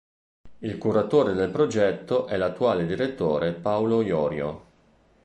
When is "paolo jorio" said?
3.51-4.61